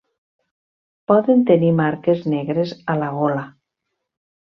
[1.11, 3.49] Poden tenir marques negres a la gola.